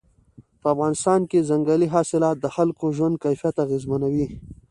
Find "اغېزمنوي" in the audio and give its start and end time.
3.65-4.27